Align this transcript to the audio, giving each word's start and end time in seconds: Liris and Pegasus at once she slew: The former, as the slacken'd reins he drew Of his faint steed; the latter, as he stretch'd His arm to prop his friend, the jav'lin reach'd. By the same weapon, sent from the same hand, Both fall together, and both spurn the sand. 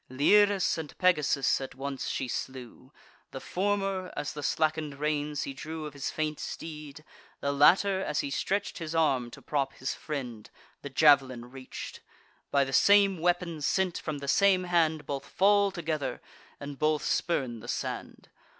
Liris 0.09 0.79
and 0.79 0.97
Pegasus 0.97 1.61
at 1.61 1.75
once 1.75 2.07
she 2.09 2.27
slew: 2.27 2.91
The 3.29 3.39
former, 3.39 4.11
as 4.17 4.33
the 4.33 4.41
slacken'd 4.41 4.95
reins 4.95 5.43
he 5.43 5.53
drew 5.53 5.85
Of 5.85 5.93
his 5.93 6.09
faint 6.09 6.39
steed; 6.39 7.03
the 7.39 7.51
latter, 7.51 8.01
as 8.03 8.21
he 8.21 8.31
stretch'd 8.31 8.79
His 8.79 8.95
arm 8.95 9.29
to 9.29 9.43
prop 9.43 9.73
his 9.73 9.93
friend, 9.93 10.49
the 10.81 10.89
jav'lin 10.89 11.51
reach'd. 11.51 11.99
By 12.49 12.63
the 12.63 12.73
same 12.73 13.19
weapon, 13.19 13.61
sent 13.61 13.99
from 13.99 14.17
the 14.17 14.27
same 14.27 14.63
hand, 14.63 15.05
Both 15.05 15.27
fall 15.27 15.69
together, 15.69 16.19
and 16.59 16.79
both 16.79 17.03
spurn 17.03 17.59
the 17.59 17.67
sand. 17.67 18.29